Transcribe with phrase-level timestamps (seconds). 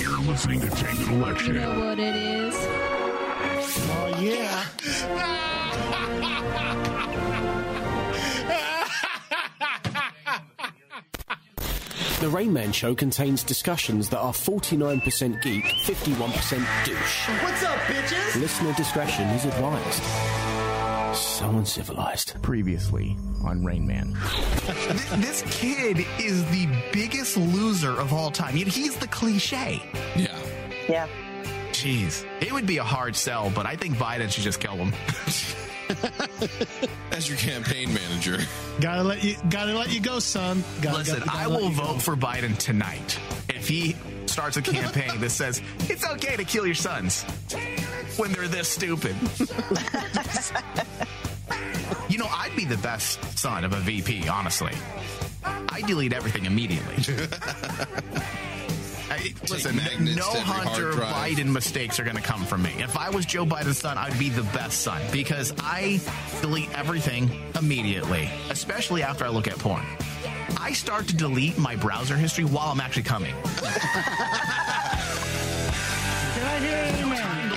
[0.00, 1.54] You're listening to Tainted Election.
[1.54, 2.54] You know what it is.
[2.56, 4.64] Oh, yeah.
[12.20, 17.28] The Rain Man Show contains discussions that are 49% geek, 51% douche.
[17.42, 18.40] What's up, bitches?
[18.40, 20.49] Listener discretion is advised.
[21.40, 22.34] So uncivilized.
[22.42, 24.12] Previously on Rain Man.
[25.16, 28.58] this kid is the biggest loser of all time.
[28.58, 29.82] Yet He's the cliche.
[30.14, 30.38] Yeah.
[30.86, 31.08] Yeah.
[31.70, 32.26] Jeez.
[32.42, 34.92] It would be a hard sell, but I think Biden should just kill him.
[37.12, 38.36] As your campaign manager.
[38.82, 40.62] Gotta let you, gotta let you go, son.
[40.82, 41.84] Gotta, Listen, gotta- gotta I will you go.
[41.84, 43.18] vote for Biden tonight
[43.48, 43.96] if he
[44.26, 47.22] starts a campaign that says it's okay to kill your sons
[48.18, 49.16] when they're this stupid.
[52.08, 54.72] you know, I'd be the best son of a VP, honestly.
[55.44, 56.96] I delete everything immediately.
[59.10, 60.92] I, listen, magnets no to every hard Hunter.
[60.92, 62.72] Biden mistakes are going to come from me.
[62.78, 66.00] If I was Joe Biden's son, I'd be the best son because I
[66.40, 69.84] delete everything immediately, especially after I look at porn.
[70.58, 73.34] I start to delete my browser history while I'm actually coming.
[73.34, 73.66] Can
[76.46, 77.50] I hear an amen?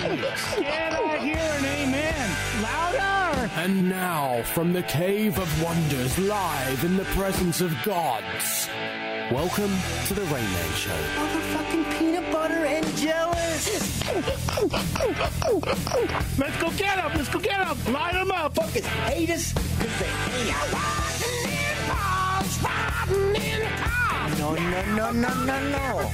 [0.55, 1.72] Can I hear an amen?
[3.43, 3.61] Louder!
[3.61, 8.69] And now, from the Cave of Wonders, live in the presence of gods,
[9.31, 9.71] welcome
[10.07, 10.91] to the Rain Man Show.
[10.91, 14.03] Motherfucking peanut butter and jealous.
[16.37, 17.11] Let's go get him.
[17.15, 17.93] Let's go get him.
[17.93, 18.53] Line them up.
[18.55, 20.73] Fuckers hate us because they hate us.
[24.39, 26.13] No, no, no, no, no, no.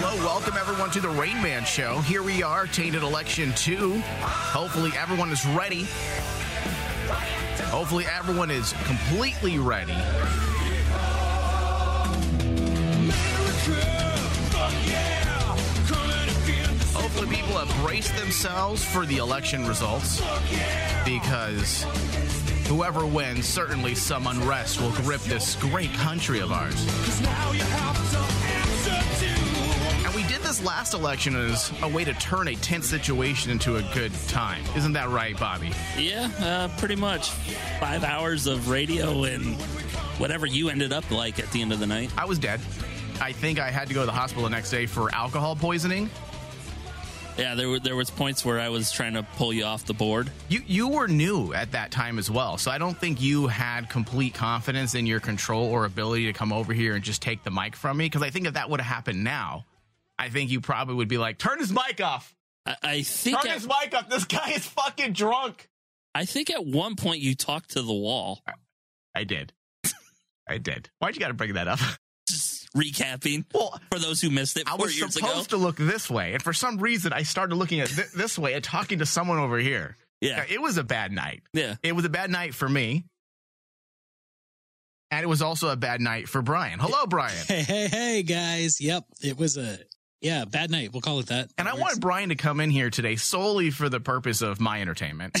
[0.00, 1.98] hello, welcome everyone to the Rain Man Show.
[2.00, 4.00] Here we are, Tainted Election 2.
[4.00, 5.86] Hopefully, everyone is ready.
[7.66, 9.92] Hopefully, everyone is completely ready.
[16.94, 20.22] Hopefully, people have braced themselves for the election results
[21.04, 21.82] because
[22.66, 26.86] whoever wins, certainly some unrest will grip this great country of ours.
[30.50, 33.76] And we did this last election as a way to turn a tense situation into
[33.76, 34.64] a good time.
[34.76, 35.70] Isn't that right, Bobby?
[35.96, 37.30] Yeah, uh, pretty much.
[37.78, 39.54] Five hours of radio and
[40.18, 42.12] whatever you ended up like at the end of the night.
[42.18, 42.60] I was dead.
[43.20, 46.10] I think I had to go to the hospital the next day for alcohol poisoning.
[47.38, 49.94] Yeah, there were there was points where I was trying to pull you off the
[49.94, 50.30] board.
[50.48, 53.88] You you were new at that time as well, so I don't think you had
[53.88, 57.50] complete confidence in your control or ability to come over here and just take the
[57.50, 58.06] mic from me.
[58.06, 59.64] Because I think if that would have happened now,
[60.20, 62.34] I think you probably would be like, "Turn his mic off!
[62.66, 64.08] I, I think Turn at, his mic off!
[64.08, 65.68] This guy is fucking drunk."
[66.14, 68.42] I think at one point you talked to the wall.
[69.14, 69.52] I did.
[70.48, 70.90] I did.
[70.98, 71.78] Why'd you got to bring that up?
[72.28, 75.56] Just recapping Well, for those who missed it I was years supposed ago.
[75.58, 78.54] to look this way, and for some reason, I started looking at th- this way
[78.54, 79.96] and talking to someone over here.
[80.20, 81.42] Yeah, It was a bad night.
[81.54, 81.76] yeah.
[81.82, 83.04] It was a bad night for me,
[85.10, 86.78] and it was also a bad night for Brian.
[86.78, 87.34] Hello, Brian.
[87.48, 88.80] Hey, hey, hey, guys.
[88.80, 89.04] Yep.
[89.22, 89.78] It was a,
[90.20, 90.92] yeah, bad night.
[90.92, 91.50] We'll call it that.
[91.56, 94.80] And I wanted Brian to come in here today solely for the purpose of my
[94.80, 95.36] entertainment.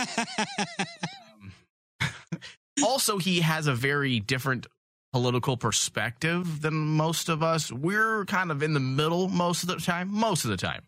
[0.00, 1.52] Um,
[2.84, 4.66] also, he has a very different
[5.12, 7.72] political perspective than most of us.
[7.72, 10.12] We're kind of in the middle most of the time.
[10.12, 10.82] Most of the time,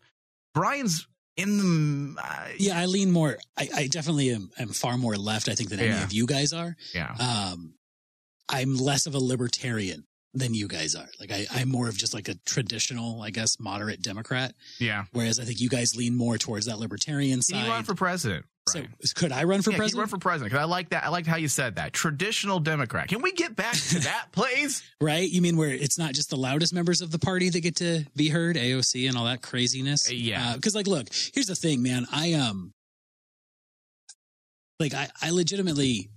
[0.53, 1.07] Brian's
[1.37, 1.57] in
[2.15, 5.55] the uh, yeah, I lean more, I, I definitely am, am far more left, I
[5.55, 6.75] think, than any of you guys are.
[6.93, 7.15] yeah.
[7.19, 7.73] Um,
[8.49, 11.07] I'm less of a libertarian than you guys are.
[11.19, 14.53] Like, I, I'm more of just like a traditional, I guess, moderate Democrat.
[14.79, 15.05] Yeah.
[15.11, 17.65] Whereas I think you guys lean more towards that libertarian Can side.
[17.65, 18.45] you run for president?
[18.69, 18.93] so Brian?
[19.15, 19.99] could I run for yeah, president?
[19.99, 20.51] run for president?
[20.51, 21.03] Because I like that.
[21.03, 21.91] I liked how you said that.
[21.93, 23.09] Traditional Democrat.
[23.09, 24.83] Can we get back to that, please?
[25.01, 25.27] right?
[25.29, 28.05] You mean where it's not just the loudest members of the party that get to
[28.15, 30.09] be heard, AOC and all that craziness?
[30.09, 30.55] Uh, yeah.
[30.55, 32.05] Because, like, look, here's the thing, man.
[32.11, 32.71] I um,
[34.79, 36.09] like, I I legitimately,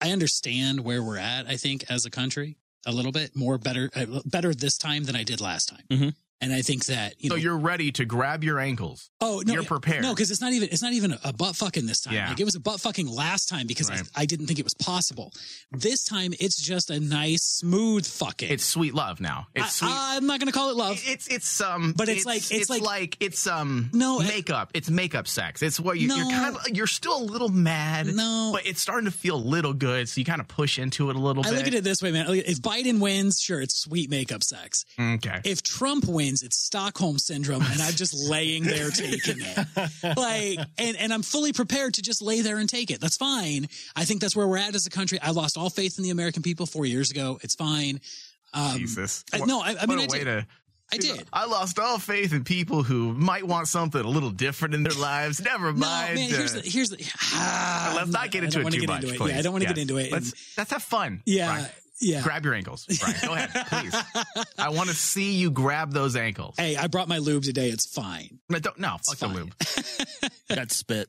[0.00, 1.46] I understand where we're at.
[1.46, 5.16] I think as a country, a little bit more better, uh, better this time than
[5.16, 5.84] I did last time.
[5.90, 6.14] Mhm.
[6.42, 9.10] And I think that you know, so know, you're ready to grab your ankles.
[9.20, 10.02] oh no, you're prepared.
[10.02, 12.14] No, because it's not even it's not even a butt fucking this time.
[12.14, 12.28] Yeah.
[12.30, 14.00] Like it was a butt fucking last time because Right.
[14.16, 15.32] I, I didn't think it was possible.
[15.70, 18.50] This time it's just a nice smooth fucking.
[18.50, 19.48] It's sweet love now.
[19.54, 19.92] It's I, sweet.
[19.94, 20.98] I'm not gonna call it love.
[21.04, 24.70] it's it's um, But it's like- it's like- it's um, No, makeup.
[24.74, 25.62] It's makeup sex.
[25.62, 28.06] It's what you, you're kind of you're still a little mad.
[28.06, 28.50] No.
[28.54, 30.08] but it's starting to feel a little good.
[30.08, 31.58] So you kind of push into it a little I bit.
[31.58, 32.26] look at it this way, man.
[32.30, 34.84] If Biden wins, sure, it's sweet makeup sex.
[34.98, 35.40] Okay.
[35.44, 40.16] If Trump wins, it's Stockholm syndrome, and I'm just laying there taking it.
[40.16, 43.00] Like, and, and I'm fully prepared to just lay there and take it.
[43.00, 43.68] That's fine.
[43.96, 45.18] I think that's where we're at as a country.
[45.20, 47.38] I lost all faith in the American people four years ago.
[47.42, 48.00] It's fine.
[48.54, 49.24] Um, Jesus.
[49.32, 50.24] I- no, I- I mean, a I way did.
[50.24, 50.46] to.
[50.92, 51.24] I did.
[51.32, 54.92] I lost all faith in people who might want something a little different in their
[54.92, 55.40] lives.
[55.40, 56.14] Never No, mind.
[56.16, 56.28] man.
[56.30, 56.96] Here's uh, the here's the.
[57.32, 59.28] Ah, let's not get I into don't it wanna too get much, into it.
[59.28, 59.74] Yeah, I don't want to Yes.
[59.76, 60.10] get into it.
[60.10, 61.22] Let's let's have fun.
[61.26, 61.70] yeah, Brian.
[62.00, 62.22] Yeah.
[62.22, 63.16] Grab your ankles, Brian.
[63.22, 64.44] Go ahead, please.
[64.58, 66.54] I want to see you grab those ankles.
[66.56, 67.68] Hey, I brought my lube today.
[67.68, 68.40] It's fine.
[68.48, 69.54] No, don't, no fuck the lube.
[70.48, 71.08] Got spit.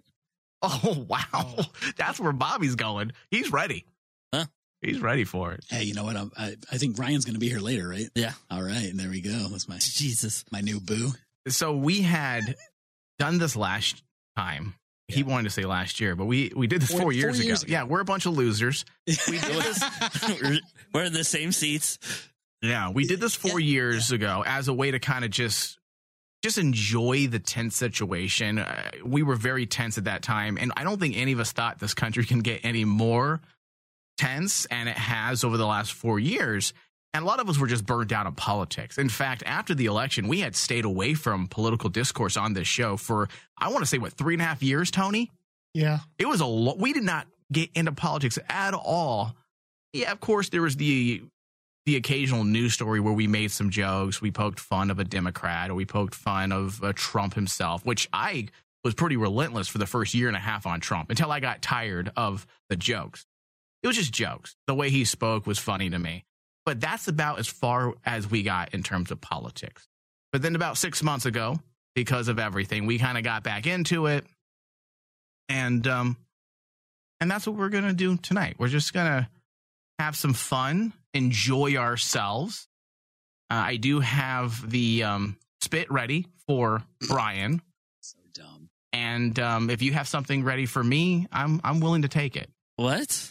[0.62, 1.66] Oh wow, oh.
[1.98, 3.14] that's where Bobby's going.
[3.32, 3.86] He's ready.
[4.34, 4.46] Huh?
[4.82, 5.66] He's ready for it.
[5.70, 6.16] Hey, you know what?
[6.16, 8.10] I'm, I I think Ryan's going to be here later, right?
[8.14, 8.34] Yeah.
[8.50, 9.48] All right, there we go.
[9.50, 10.46] That's my Jesus.
[10.52, 11.12] my new boo.
[11.48, 12.56] So we had
[13.18, 14.04] done this last
[14.38, 14.76] time.
[15.12, 17.42] He wanted to say last year, but we we did this Four- four, years, four
[17.42, 17.48] ago.
[17.48, 17.72] years ago.
[17.72, 18.86] Yeah, we're a bunch of losers.
[19.08, 19.84] We did this.
[20.42, 20.60] we're,
[20.94, 22.00] we're in the same seats.
[22.62, 23.68] Yeah, we did this four Yeah.
[23.74, 25.78] years ago as a way to kind of just
[26.44, 28.58] just enjoy the tense situation.
[28.60, 31.52] Uh, we were very tense at that time, and I don't think any of us
[31.52, 33.42] thought this country can get any more
[34.18, 36.74] tense, and it has over the last four years.
[37.14, 38.98] And a lot of us were just burned out on politics.
[38.98, 42.96] In fact, after the election, we had stayed away from political discourse on this show
[42.96, 43.28] for
[43.58, 45.30] I want to say what three and a half years, Tony.
[45.74, 46.00] Yeah.
[46.18, 46.78] It was a lot.
[46.78, 49.36] We did not get into politics at all.
[49.94, 51.24] Yeah, of course, there was the
[51.86, 54.22] the occasional news story where we made some jokes.
[54.22, 58.08] We poked fun of a Democrat or we poked fun of uh, Trump himself, which
[58.14, 58.48] I
[58.84, 61.62] was pretty relentless for the first year and a half on Trump until I got
[61.62, 63.26] tired of the jokes.
[63.84, 64.56] It was just jokes.
[64.68, 66.24] The way he spoke was funny to me.
[66.66, 69.88] But that's about as far as we got in terms of politics.
[70.32, 71.60] But then about six months ago,
[71.96, 74.26] because of everything, we kind of got back into it.
[75.50, 76.18] And um
[77.20, 78.56] and that's what we're gonna do tonight.
[78.58, 79.30] We're just gonna
[80.00, 82.68] have some fun, enjoy ourselves.
[83.50, 87.62] Uh, I do have the um, spit ready for Brian,
[88.00, 88.70] So dumb.
[88.94, 92.50] and um, if you have something ready for me, I'm I'm willing to take it.
[92.78, 93.30] What?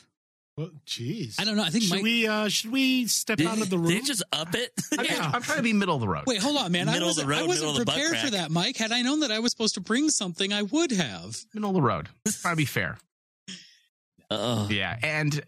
[0.61, 1.41] Well, jeez.
[1.41, 1.63] I don't know.
[1.63, 3.87] I think should Mike- we uh should we step Did, out of the did room?
[3.89, 4.71] they just up it?
[4.99, 5.31] I'm, just- Yeah.
[5.33, 6.25] I'm trying to be middle of the road.
[6.27, 6.89] Wait, hold on, man.
[6.89, 8.77] I Middle of the wasn't, road, I wasn't middle of the prepared for that, Mike.
[8.77, 11.39] Had I known that I was supposed to bring something, I would have.
[11.55, 12.09] Middle of the road.
[12.43, 12.99] Trying to be fair.
[14.31, 15.41] Oh, Yeah, and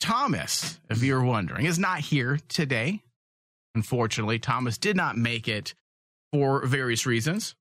[0.00, 3.00] Thomas, if you're wondering, is not here today.
[3.74, 5.74] Unfortunately, Thomas did not make it
[6.32, 7.54] for various reasons.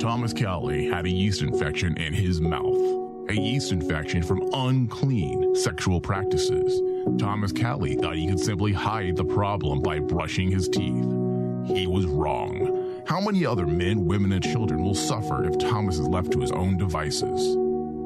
[0.00, 6.00] Thomas Cowley had a yeast infection in his mouth, a yeast infection from unclean sexual
[6.00, 6.80] practices.
[7.18, 11.04] Thomas Cowley thought he could simply hide the problem by brushing his teeth.
[11.66, 13.04] He was wrong.
[13.06, 16.52] How many other men, women, and children will suffer if Thomas is left to his
[16.52, 17.56] own devices?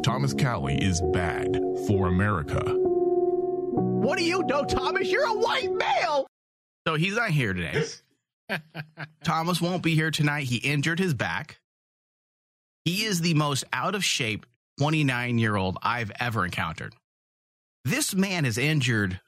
[0.02, 2.60] Thomas Cowley is bad for America.
[2.64, 5.08] What do you know, Thomas?
[5.10, 6.26] You're a white male.
[6.86, 7.84] So he's not here today.
[9.24, 10.44] Thomas won't be here tonight.
[10.44, 11.60] He injured his back.
[12.84, 14.46] He is the most out of shape
[14.80, 16.94] 29 year old I've ever encountered.
[17.84, 19.20] This man is injured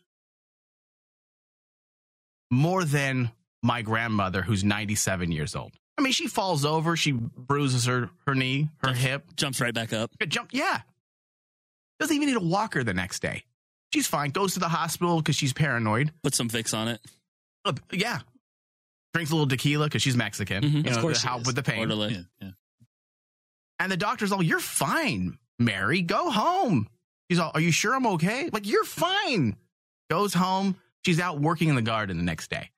[2.50, 3.30] more than
[3.62, 5.72] my grandmother, who's 97 years old.
[5.98, 9.92] I mean, she falls over, she bruises her, her knee, her hip, jumps right back
[9.92, 10.10] up.
[10.26, 10.80] Jump, yeah.
[12.00, 13.44] Doesn't even need a walker the next day.
[13.92, 14.30] She's fine.
[14.30, 16.12] Goes to the hospital because she's paranoid.
[16.22, 17.00] Put some fix on it.
[17.66, 18.20] Uh, yeah.
[19.12, 20.62] Drinks a little tequila because she's Mexican.
[20.64, 20.86] Mhm.
[20.86, 21.46] You Of course to she help is.
[21.48, 21.90] with the pain.
[21.90, 22.50] Yeah, yeah.
[23.78, 26.02] And the doctor's all, "You're fine, Mary.
[26.02, 26.88] Go home."
[27.30, 29.56] She's all, "Are you sure I'm okay?" Like, "You're fine."
[30.10, 30.76] Goes home.
[31.04, 32.70] She's out working in the garden the next day.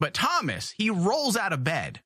[0.00, 2.00] But Thomas, he rolls out of bed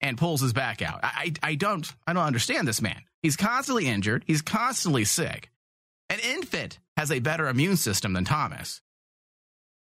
[0.00, 1.00] and pulls his back out.
[1.02, 3.02] I, I, I don't, I don't understand this man.
[3.22, 4.24] He's constantly injured.
[4.26, 5.50] He's constantly sick.
[6.08, 8.80] An infant has a better immune system than Thomas.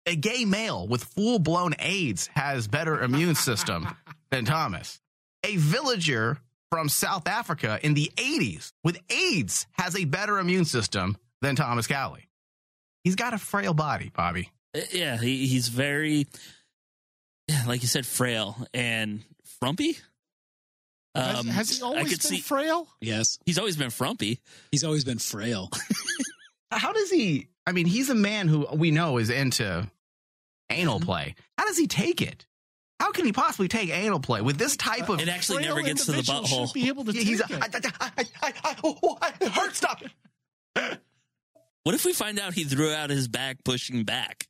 [0.06, 3.86] A gay male with full blown AIDS has better immune system
[4.30, 5.00] than Thomas.
[5.44, 6.38] A villager
[6.70, 11.86] from South Africa in the 80s with AIDS has a better immune system than Thomas
[11.86, 12.28] Cowley.
[13.04, 14.50] He's got a frail body, Bobby.
[14.76, 16.26] Uh, Yeah, he, he's very,
[17.48, 19.22] yeah, like you said, frail and
[19.58, 19.98] frumpy.
[21.14, 22.86] has, has he Um, I always could been see frail?
[23.00, 23.38] Yes.
[23.46, 24.38] he's always been frumpy.
[24.70, 25.70] He's always been frail.
[26.70, 27.48] How does he?
[27.66, 29.90] I mean, he's a man who we know is into
[30.70, 31.34] anal play.
[31.58, 32.46] How does he take it?
[33.00, 35.20] How can he possibly take anal play with this type of?
[35.20, 36.72] It actually never gets to the individual butthole.
[36.74, 37.40] Be able to Yeah, he's.
[37.42, 37.86] take A, it.
[38.00, 39.74] I, I, I, I, I, oh, oh, I, it.
[39.74, 40.02] Stop.
[41.82, 44.46] What if we find out he threw out his back pushing back?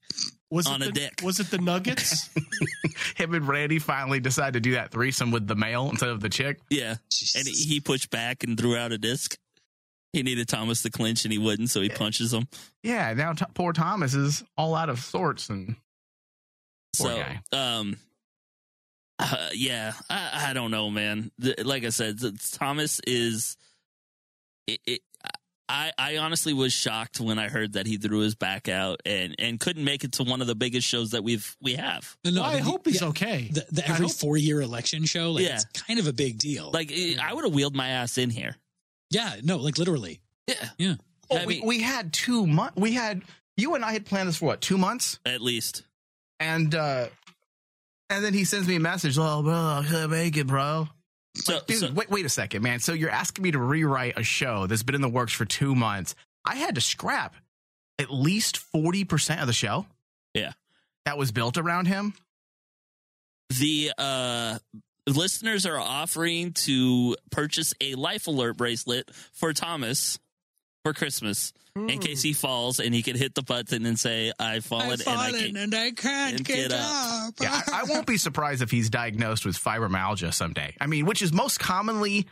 [0.50, 1.20] was on it a the, dick.
[1.22, 2.28] Was it the Nuggets?
[3.16, 6.28] Him and Randy finally decided to do that threesome with the male instead of the
[6.28, 6.58] chick.
[6.70, 6.96] Yeah.
[7.36, 9.38] And he he pushed back and threw out a disc.
[10.12, 12.48] He needed Thomas to clinch and he wouldn't, so he punches him.
[12.82, 13.14] Yeah.
[13.14, 15.76] Now t- poor Thomas is all out of sorts and
[16.98, 17.40] Poor so, guy.
[17.52, 17.96] um,
[19.20, 21.30] uh, yeah, I, I don't know, man.
[21.38, 23.56] The, like I said, th- Thomas is.
[24.66, 25.00] It, it,
[25.68, 29.36] I, I honestly was shocked when I heard that he threw his back out and,
[29.38, 32.16] and couldn't make it to one of the biggest shows that we've we have.
[32.24, 33.48] No, I the- hope he's yeah, okay.
[33.52, 35.54] The, the every hope- four year election show, like Yeah.
[35.54, 36.72] it's kind of a big deal.
[36.72, 38.56] Like it- I would have wheeled my ass in here.
[39.10, 40.20] yeah, no, like literally.
[40.48, 40.94] Yeah, Yeah.
[41.30, 42.74] Oh, I we, mean- we had two months.
[42.76, 43.22] We had
[43.56, 45.84] you and I had planned this for what two months, at least.
[46.40, 47.06] and uh
[48.10, 49.16] and then he sends me a message.
[49.18, 50.88] Oh, bro, I couldn't make it, bro.
[51.36, 52.80] So, Dude, so- wait, wait a second, man.
[52.80, 55.74] So you're asking me to rewrite a show that's been in the works for two
[55.74, 56.14] months.
[56.44, 57.34] I had to scrap
[57.98, 59.86] at least forty percent of the show.
[60.34, 60.52] Yeah.
[61.06, 62.14] that was built around him.
[63.58, 64.58] the uh
[65.06, 70.18] listeners are offering to purchase a life alert bracelet for Thomas
[70.84, 74.64] for Christmas in case he falls and he can hit the button and say I've
[74.64, 76.80] fallen and I can and I can't and get, get up.
[77.28, 77.34] up.
[77.40, 80.74] Yeah, I, I won't be surprised if he's diagnosed with fibromyalgia someday.
[80.80, 82.26] I mean, which is most commonly,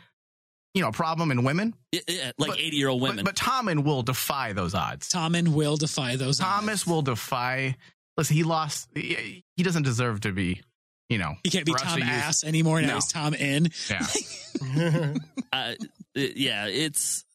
[0.73, 1.73] you know, a problem in women.
[1.91, 3.23] Yeah, yeah, like But- 80 year old women.
[3.25, 5.09] but Tommen will defy those odds.
[5.09, 6.39] Tommen will defy those.
[6.39, 6.87] Thomas odds.
[6.87, 7.75] will defy.
[8.17, 8.89] Listen, he lost.
[8.93, 10.61] He, he doesn't deserve to be.
[11.07, 12.81] You know, He can't be for Tom to use- Ass anymore.
[12.81, 12.93] Now No.
[12.95, 13.69] he's Tom In.
[13.89, 14.05] Yeah.
[15.53, 15.73] uh,
[16.13, 17.25] yeah, it's it,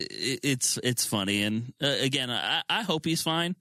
[0.00, 3.56] it's it's funny and uh, again I, I hope he's fine.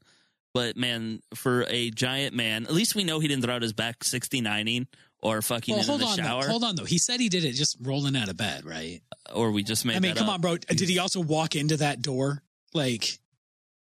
[0.53, 3.73] But man, for a giant man, at least we know he didn't throw out his
[3.73, 4.87] back 69ing
[5.19, 6.49] or fucking Well, in hold the on, shower, though.
[6.49, 6.85] hold on though.
[6.85, 9.01] He said he did it just rolling out of bed, right?
[9.33, 9.95] or we just made.
[9.95, 10.35] I mean, that come up.
[10.35, 10.57] on, bro.
[10.57, 12.41] Did he also walk into that door?
[12.73, 13.19] Like,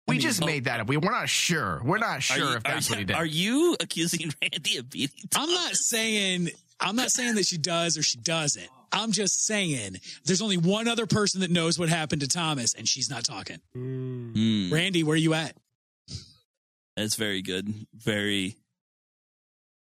[0.06, 0.46] we mean, just oh.
[0.46, 0.88] made that up.
[0.88, 1.80] We, we're not sure.
[1.84, 3.16] We're not sure you, if that's are, what he did.
[3.16, 5.28] Are you accusing Randy of beating?
[5.34, 8.68] I'm not saying I'm not saying that she does or she doesn't.
[8.94, 12.88] I'm just saying there's only one other person that knows what happened to Thomas, and
[12.88, 13.58] she's not talking.
[13.74, 15.56] Hmm, Randy, where are you at?
[16.96, 17.72] that's very good.
[17.94, 18.56] Very,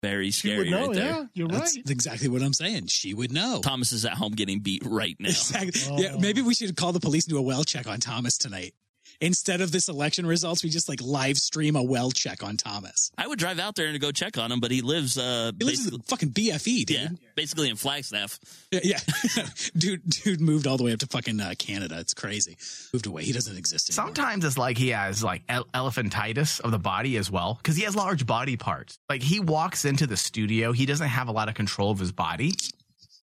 [0.03, 0.87] very scary would know.
[0.89, 1.05] right there.
[1.05, 1.89] yeah, you're That's right.
[1.91, 2.87] exactly what I'm saying.
[2.89, 3.61] She would know.
[3.63, 5.29] Thomas is at home getting beat right now.
[5.29, 5.97] Exactly.
[6.03, 8.75] Yeah, maybe we should call the police and do a well check on Thomas tonight.
[9.21, 13.11] Instead of this election results, we just like live stream a well check on Thomas.
[13.17, 15.65] I would drive out there and go check on him, but he lives, uh, He
[15.65, 16.97] lives basically, in fucking BFE, dude.
[16.97, 18.39] yeah, basically in Flagstaff.
[18.71, 18.99] Yeah, yeah.
[19.77, 21.99] dude, dude moved all the way up to fucking uh, Canada.
[21.99, 22.57] It's crazy.
[22.93, 23.25] Moved away.
[23.25, 24.07] He doesn't exist anymore.
[24.15, 27.85] Sometimes it's like he has like el- elephantitis of the body as well because he
[27.85, 28.99] has large body parts.
[29.09, 32.13] Like he walks into the studio, he doesn't have a lot of control of his
[32.13, 32.53] body.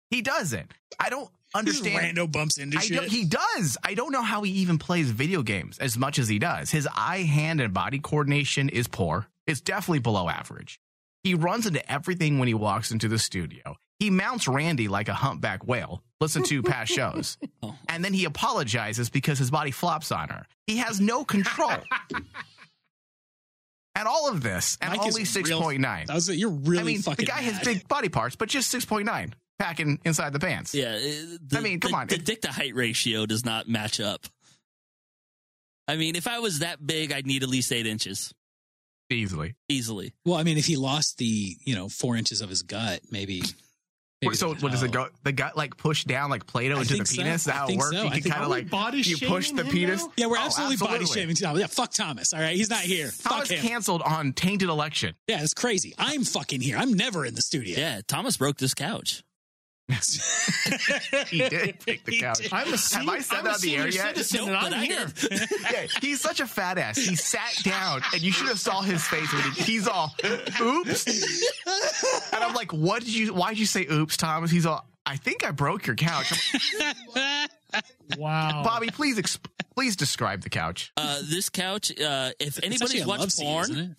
[0.09, 0.71] He doesn't.
[0.99, 2.17] I don't He just understand.
[2.17, 2.97] rando bumps into I shit.
[2.97, 3.77] don't, he does.
[3.83, 6.71] I don't know how he even plays video games as much as he does.
[6.71, 9.27] His eye, hand, and body coordination is poor.
[9.47, 10.79] It's definitely below average.
[11.23, 13.75] He runs into everything when he walks into the studio.
[13.99, 16.01] He mounts Randy like a humpback whale.
[16.19, 17.37] Listen to past shows.
[17.61, 17.75] Oh.
[17.87, 20.47] And then he apologizes because his body flops on her.
[20.65, 21.71] He has no control.
[23.95, 26.07] and all of this, and Mike only 6.9.
[26.07, 27.25] That was you're really I mean, fucking.
[27.25, 30.73] the guy has big body parts, but just 6.9 packing inside the pants.
[30.73, 30.95] Yeah.
[30.95, 32.07] uh, The, I mean, come the- on.
[32.07, 34.25] The dick to height ratio does not match up.
[35.87, 38.33] I mean, if I was that big, I'd need at least eight inches
[39.09, 39.55] Easily.
[39.67, 40.13] easily.
[40.25, 43.41] Well, I mean, if he lost the you know four inches of his gut, maybe.
[44.21, 45.05] maybe so what does it know.
[45.05, 45.09] go?
[45.23, 47.21] The gut like push down like Play-Doh into the think so.
[47.21, 47.43] penis?
[47.43, 47.95] That I how it works?
[47.97, 48.03] so.
[48.03, 50.03] You I can kind of like body you push the shaming him penis.
[50.05, 50.11] now?
[50.15, 51.59] Yeah, we're Oh, absolutely, body shaming Thomas.
[51.59, 52.31] Yeah, fuck Thomas.
[52.31, 53.11] All right, he's not here.
[53.21, 53.61] Thomas fuck him.
[53.67, 55.15] canceled on tainted election.
[55.27, 55.93] Yeah, it's crazy.
[55.97, 56.77] I'm fucking here.
[56.77, 57.77] I'm never in the studio.
[57.77, 57.99] Yeah.
[58.07, 59.23] Thomas broke this couch.
[61.27, 62.51] He did pick the couch.
[62.51, 64.17] I'm a, se- Have I said I'm that on the air senior yet?
[64.17, 65.07] citizen, Nope, and but I'm here.
[65.71, 66.97] yeah, he's such a fat ass.
[66.97, 70.13] He sat down, and you should have saw his face when he, he's all,
[70.59, 71.07] "Oops,"
[72.33, 73.33] and I'm like, "What did you?
[73.33, 76.53] Why did you say oops, Thomas?" He's all, "I think I broke your couch."
[78.17, 78.63] Wow.
[78.63, 79.45] Bobby, please, exp-
[79.75, 80.91] please describe the couch.
[80.97, 83.91] Uh, this couch, uh, if It's anybody's a watched seat, porn, isn't it?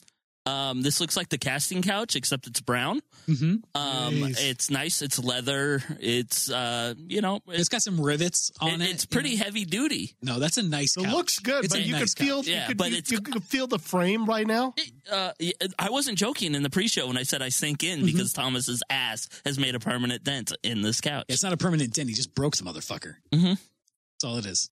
[0.45, 3.01] Um, this looks like the casting couch, except it's brown.
[3.29, 3.57] Mm-hmm.
[3.81, 4.43] Um, Nice.
[4.43, 5.01] it's nice.
[5.03, 5.81] It's leather.
[6.01, 8.91] It's, uh, you know, It's it's, got some rivets on it.
[8.91, 9.45] it's you pretty know?
[9.45, 10.17] heavy duty.
[10.21, 10.97] No, that's a nice.
[10.97, 11.13] It couch.
[11.13, 12.43] looks good, It's but you nice could feel.
[12.45, 14.75] Yeah, you could, but you, it's- you could feel the frame right now.
[15.11, 15.31] Uh,
[15.79, 19.29] I wasn't joking in the pre-show when I said I sink in because Thomas's ass
[19.45, 21.27] has made a permanent dent in this couch.
[21.29, 22.09] It's not a permanent dent.
[22.09, 23.15] He just broke the motherfucker.
[23.33, 23.47] Mm-hmm.
[23.55, 24.69] That's all it is.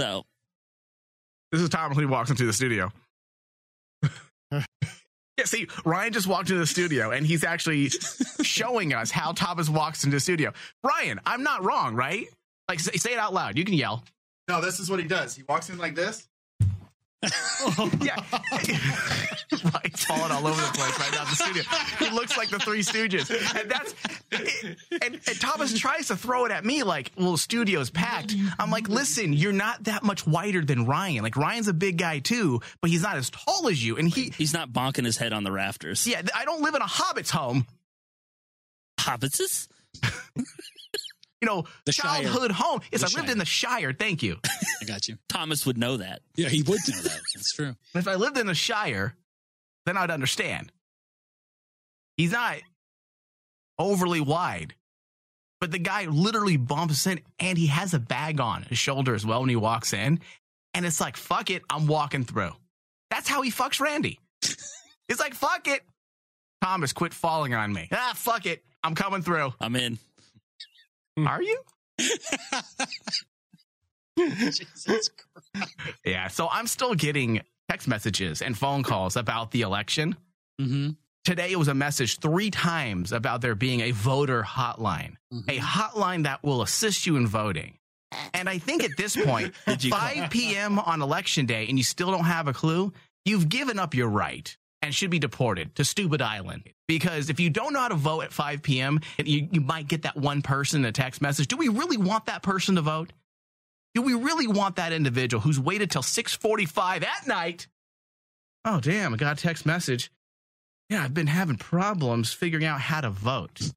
[0.00, 0.24] So
[1.52, 2.90] This is Thomas when he walks into the studio.
[5.38, 7.90] Yeah, see, Ryan just walked into the studio and he's actually
[8.42, 10.50] showing us how Thomas walks into the studio.
[10.82, 12.26] Ryan, I'm not wrong, right?
[12.70, 13.58] Like, say, say it out loud.
[13.58, 14.02] You can yell.
[14.48, 15.36] No, this is what he does.
[15.36, 16.26] He walks in like this.
[18.00, 18.16] Yeah.
[19.64, 21.62] Ryan's falling all over the place right now in the studio.
[21.98, 23.30] He looks like the Three Stooges.
[23.58, 23.94] And that's,
[25.02, 28.34] and, and Thomas tries to throw it at me like, well, the studio's packed.
[28.58, 31.22] I'm like, listen, you're not that much wider than Ryan.
[31.22, 33.96] Like, Ryan's a big guy too, but he's not as tall as you.
[33.96, 36.06] And he, He's not bonking his head on the rafters.
[36.06, 37.66] yeah, I don't live in a hobbit's home.
[39.00, 39.68] Hobbitses?
[41.42, 42.22] You know, The Shire.
[42.22, 42.80] childhood home.
[42.90, 43.32] Yes, The I lived Shire.
[43.32, 43.92] in the Shire.
[43.92, 44.38] Thank you.
[44.82, 45.18] I got you.
[45.28, 46.22] Thomas would know that.
[46.36, 47.20] Yeah, he would know that.
[47.34, 47.76] That's true.
[47.94, 49.14] If I lived in the Shire,
[49.84, 50.72] then I'd understand.
[52.16, 52.56] He's not
[53.78, 54.74] overly wide,
[55.60, 59.26] but the guy literally bumps in and he has a bag on his shoulder as
[59.26, 60.20] well when he walks in.
[60.72, 62.52] And it's like, fuck it, I'm walking through.
[63.10, 64.18] That's how he fucks Randy.
[65.08, 65.82] It's like, fuck it.
[66.62, 67.88] Thomas, quit falling on me.
[67.92, 68.64] Ah, fuck it.
[68.82, 69.52] I'm coming through.
[69.60, 69.98] I'm in.
[71.18, 71.60] Are you?
[74.18, 75.10] Jesus Christ.
[76.04, 76.28] Yeah.
[76.28, 80.16] So I'm still getting text messages and phone calls about the election.
[80.60, 80.90] Mm-hmm.
[81.24, 85.50] Today it was a message three times about there being a voter hotline, Mm-hmm.
[85.50, 87.78] a hotline that will assist you in voting.
[88.32, 90.78] And I think at this point, Did you call- 5 p.m.
[90.78, 92.92] on election day, and you still don't have a clue,
[93.24, 96.62] you've given up your right and should be deported to Stupid Island.
[96.86, 100.02] Because if you don't know how to vote at 5 p.m., you, you might get
[100.02, 101.48] that one person in a text message.
[101.48, 103.12] Do we really want that person to vote?
[103.94, 107.66] Do we really want that individual who's waited till 6:45 at night?
[108.64, 110.10] Oh damn, I got a text message.
[110.90, 113.72] Yeah, I've been having problems figuring out how to vote.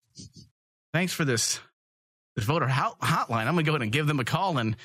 [0.94, 1.60] Thanks for this
[2.36, 3.48] this voter hotline.
[3.48, 4.75] I'm gonna go ahead and give them a call and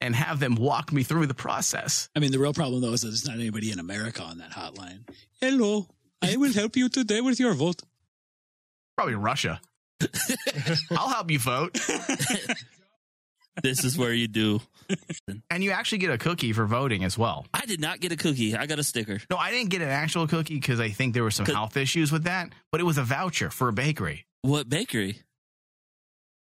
[0.00, 2.08] and have them walk me through the process.
[2.14, 4.50] I mean, the real problem though is that there's not anybody in America on that
[4.50, 5.08] hotline.
[5.40, 5.88] Hello,
[6.22, 7.82] I will help you today with your vote.
[8.96, 9.60] Probably Russia.
[10.90, 11.78] I'll help you vote.
[13.62, 14.60] This is where you do.
[15.50, 17.46] And you actually get a cookie for voting as well.
[17.54, 18.54] I did not get a cookie.
[18.54, 19.20] I got a sticker.
[19.30, 22.12] No, I didn't get an actual cookie because I think there were some health issues
[22.12, 24.26] with that, but it was a voucher for a bakery.
[24.42, 25.22] What bakery?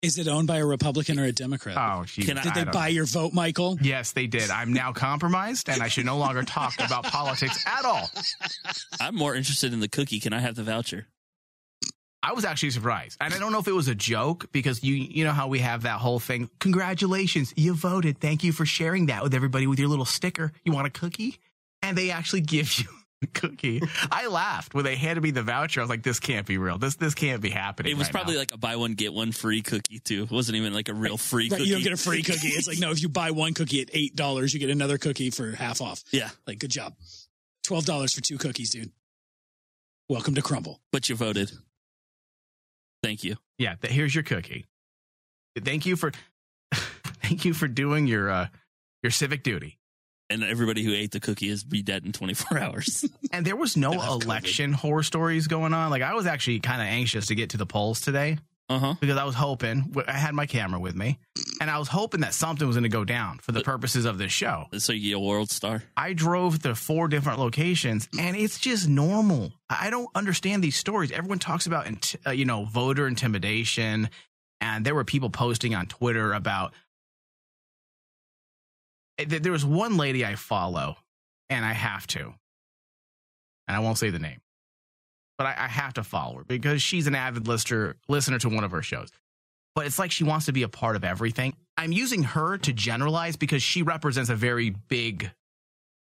[0.01, 1.77] Is it owned by a Republican or a Democrat?
[1.77, 2.25] Oh, geez.
[2.25, 3.77] Can I- Did they don't- buy your vote, Michael?
[3.81, 4.49] Yes, they did.
[4.49, 8.09] I'm now compromised and I should no longer talk about politics at all.
[8.99, 10.19] I'm more interested in the cookie.
[10.19, 11.05] Can I have the voucher?
[12.23, 13.17] I was actually surprised.
[13.19, 15.59] And I don't know if it was a joke because you you know how we
[15.59, 16.49] have that whole thing.
[16.59, 18.19] Congratulations, you voted.
[18.19, 20.51] Thank you for sharing that with everybody with your little sticker.
[20.63, 21.37] You want a cookie?
[21.81, 23.00] And they actually give you a
[23.33, 23.81] cookie.
[24.11, 25.79] I laughed when they handed me the voucher.
[25.81, 26.77] I was like, this can't be real.
[26.77, 27.91] This this can't be happening.
[27.91, 28.39] It was right probably now.
[28.39, 30.23] like a buy one get one free cookie too.
[30.23, 31.69] It wasn't even like a real free Right, cookie.
[31.69, 32.47] you don't get a free cookie.
[32.49, 35.29] It's like no, if you buy one cookie at eight dollars, you get another cookie
[35.29, 36.03] for half off.
[36.11, 36.95] yeah, Like, good job.
[37.63, 38.91] Twelve dollars for two cookies, dude.
[40.09, 40.77] Welcome to Crumbl.
[40.91, 41.51] but you voted.
[43.03, 43.35] Thank you.
[43.57, 44.65] Yeah, th- here's your cookie.
[45.59, 46.11] Thank you for
[46.73, 48.47] thank you for doing your uh
[49.03, 49.77] your civic duty.
[50.31, 53.05] And everybody who ate the cookie is be dead in 24 hours.
[53.31, 54.23] And there was no They'll COVID.
[54.25, 55.89] election horror stories going on.
[55.91, 58.37] Like I was actually kind of anxious to get to the polls today
[58.69, 58.93] Uh huh.
[59.01, 61.19] because I was hoping I had my camera with me,
[61.59, 64.17] and I was hoping that something was going to go down for the purposes of
[64.17, 64.65] this show.
[64.77, 65.83] So you a world star.
[65.97, 69.51] I drove to four different locations, and it's just normal.
[69.69, 71.11] I don't understand these stories.
[71.11, 71.85] Everyone talks about,
[72.25, 74.09] uh, you know, voter intimidation,
[74.61, 76.73] and there were people posting on Twitter about.
[79.25, 80.97] There was one lady I follow,
[81.49, 82.33] and I have to,
[83.67, 84.41] and I won't say the name,
[85.37, 88.63] but I, I have to follow her because she's an avid listener listener to one
[88.63, 89.09] of her shows.
[89.73, 91.53] But it's like she wants to be a part of everything.
[91.77, 95.31] I'm using her to generalize because she represents a very big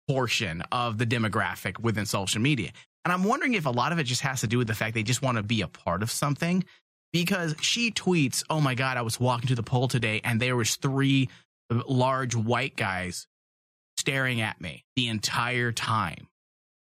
[0.08, 2.71] portion of the demographic within social media.
[3.03, 4.93] And I'm wondering if a lot of it just has to do with the fact
[4.93, 6.63] they just want to be a part of something
[7.13, 10.56] because she tweets, "Oh my god, I was walking to the poll today and there
[10.56, 11.30] was three
[11.69, 13.27] large white guys
[13.97, 16.27] staring at me the entire time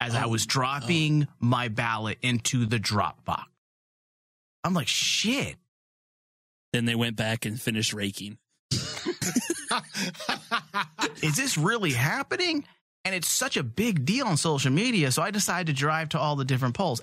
[0.01, 1.33] as I Oh, was dropping oh.
[1.39, 3.49] my ballot into the drop box."
[4.63, 5.57] I'm like, "Shit."
[6.73, 8.37] Then they went back and finished raking.
[11.21, 12.65] is this really happening?
[13.03, 15.11] And it's such a big deal on social media.
[15.11, 17.01] So I decided to drive to all the different polls.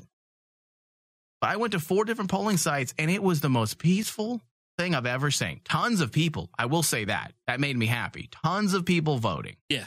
[1.40, 4.40] I went to four different polling sites and it was the most peaceful
[4.78, 5.60] thing I've ever seen.
[5.64, 6.50] Tons of people.
[6.58, 7.32] I will say that.
[7.46, 8.28] That made me happy.
[8.44, 9.56] Tons of people voting.
[9.68, 9.84] Yeah.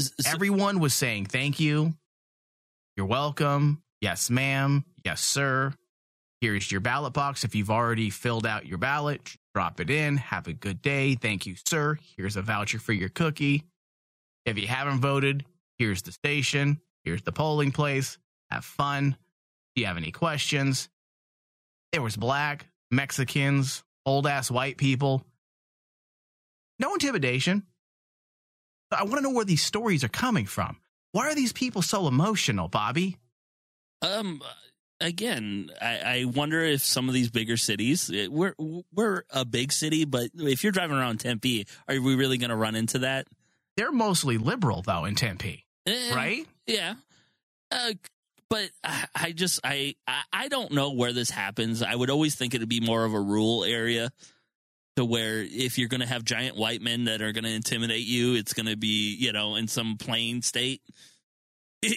[0.00, 1.94] so- Everyone was saying thank you.
[2.96, 3.82] You're welcome.
[4.00, 4.84] Yes, ma'am.
[5.04, 5.72] Yes, sir.
[6.40, 7.44] Here's your ballot box.
[7.44, 10.16] If you've already filled out your ballot, drop it in.
[10.18, 11.14] Have a good day.
[11.14, 11.98] Thank you, sir.
[12.16, 13.64] Here's a voucher for your cookie.
[14.44, 15.44] If you haven't voted,
[15.78, 16.80] here's the station.
[17.04, 18.18] Here's the polling place.
[18.50, 19.16] have fun.
[19.74, 20.88] Do you have any questions?
[21.92, 25.24] There was black, Mexicans, old ass white people.
[26.78, 27.64] No intimidation.
[28.92, 30.76] I want to know where these stories are coming from.
[31.12, 33.16] Why are these people so emotional, Bobby?
[34.02, 34.42] Um,
[35.00, 38.54] again, I, I wonder if some of these bigger cities, we're
[38.92, 42.56] we're a big city, but if you're driving around Tempe, are we really going to
[42.56, 43.26] run into that?
[43.76, 46.46] They're mostly liberal though in Tempe, Eh, right?
[46.66, 46.94] Yeah.
[47.70, 47.92] Uh,
[48.48, 51.82] but I, I just I, I I don't know where this happens.
[51.82, 54.10] I would always think it'd be more of a rural area
[54.96, 58.06] to where if you're going to have giant white men that are going to intimidate
[58.06, 60.82] you, it's going to be you know in some plain state.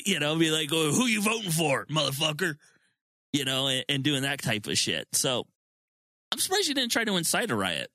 [0.06, 2.56] You know, be like, oh, "Who you voting for, motherfucker?"
[3.34, 5.08] You know, and, and doing that type of shit.
[5.14, 5.48] So
[6.32, 7.90] I'm surprised you didn't try to incite a riot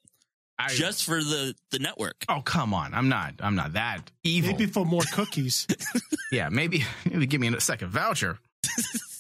[0.59, 2.25] I, just for the the network.
[2.29, 4.53] oh come on, I'm not I'm not that evil.
[4.53, 5.67] Maybe for more cookies.
[6.33, 8.39] yeah, maybe maybe give me a second voucher.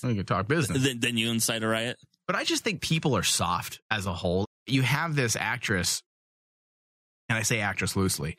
[0.02, 0.82] we can talk business.
[0.82, 1.98] Then then you incite a riot.
[2.26, 4.46] But I just think people are soft as a whole.
[4.66, 6.02] You have this actress,
[7.28, 8.36] and I say actress loosely,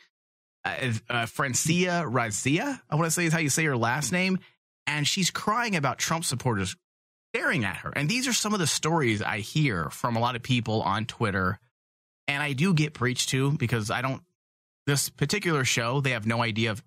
[0.65, 4.39] uh, uh, Francia Razia, I want to say is how you say her last name,
[4.87, 6.75] and she's crying about Trump supporters
[7.33, 7.91] staring at her.
[7.95, 11.05] And these are some of the stories I hear from a lot of people on
[11.05, 11.59] Twitter,
[12.27, 14.21] and I do get preached to because I don't.
[14.87, 16.83] This particular show, they have no idea of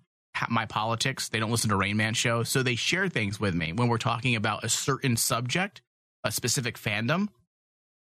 [0.49, 1.27] my politics.
[1.29, 3.97] They don't listen to Rain Man show, so they share things with me when we're
[3.97, 5.81] talking about a certain subject,
[6.23, 7.27] a specific fandom.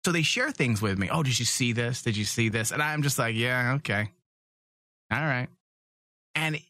[0.04, 1.08] So they share things with me.
[1.10, 2.02] Oh, did you see this?
[2.02, 2.70] Did you see this?
[2.70, 4.10] And I'm just like, yeah, okay.
[5.10, 5.48] All right.
[6.34, 6.60] And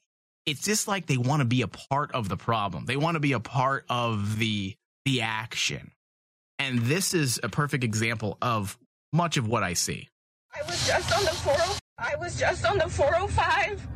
[0.46, 2.86] it's just like they want to be a part of the problem.
[2.86, 5.90] They want to be a part of the the action.
[6.58, 8.78] And this is a perfect example of
[9.12, 10.08] much of what I see.
[10.58, 11.62] I was just on the 40
[11.98, 13.86] I was just on the 405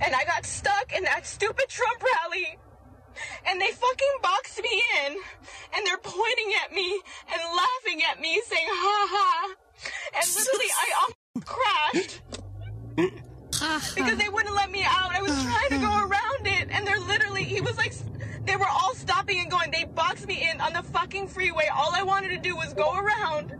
[0.00, 2.58] and I got stuck in that stupid Trump rally.
[3.48, 5.16] And they fucking boxed me in
[5.74, 7.00] and they're pointing at me
[7.32, 9.54] and laughing at me saying ha ha.
[10.14, 12.20] And literally I crashed
[13.94, 15.12] because they wouldn't let me out.
[15.12, 17.94] I was trying to go around it and they're literally he was like
[18.44, 19.70] they were all stopping and going.
[19.70, 21.68] They boxed me in on the fucking freeway.
[21.74, 23.56] All I wanted to do was go around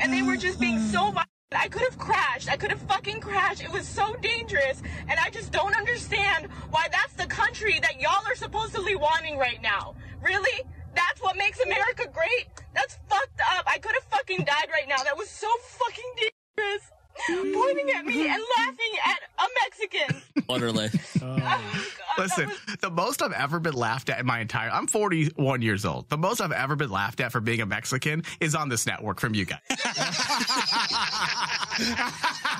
[0.00, 0.90] and they were just being mm-hmm.
[0.90, 1.28] so violent.
[1.52, 2.48] I could have crashed.
[2.48, 3.62] I could have fucking crashed.
[3.62, 8.24] It was so dangerous, and I just don't understand why that's the country that y'all
[8.26, 9.96] are supposedly wanting right now.
[10.22, 10.62] Really?
[10.94, 12.46] That's what makes America great?
[12.74, 13.64] That's fucked up.
[13.66, 15.02] I could have fucking died right now.
[15.02, 16.12] That was so fucking
[16.56, 16.90] dangerous.
[17.54, 20.22] Pointing at me and laughing at a Mexican.
[20.48, 20.88] Utterly.
[21.22, 21.60] Oh, God,
[22.18, 25.84] Listen, was- the most I've ever been laughed at in my entire I'm 41 years
[25.84, 26.08] old.
[26.08, 29.20] The most I've ever been laughed at for being a Mexican is on this network
[29.20, 29.60] from you guys.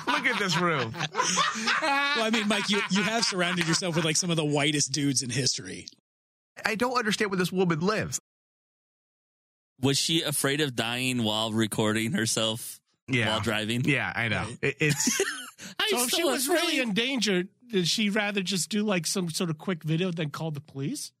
[0.07, 0.93] Look at this room.
[0.93, 4.91] Well, I mean, Mike, you, you have surrounded yourself with like some of the whitest
[4.91, 5.87] dudes in history.
[6.65, 8.19] I don't understand where this woman lives.
[9.81, 13.29] Was she afraid of dying while recording herself Yeah.
[13.29, 13.83] while driving?
[13.85, 14.45] Yeah, I know.
[14.61, 15.21] It, it's
[15.79, 19.05] I'm So if she so was really in danger, did she rather just do like
[19.05, 21.11] some sort of quick video than call the police?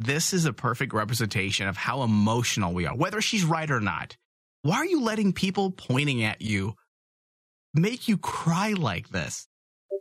[0.00, 4.16] this is a perfect representation of how emotional we are, whether she's right or not.
[4.62, 6.74] Why are you letting people pointing at you
[7.74, 9.46] make you cry like this?